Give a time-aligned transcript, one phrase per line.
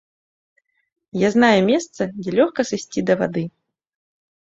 [1.27, 3.49] Я знаю месца, дзе лёгка сысці да вады.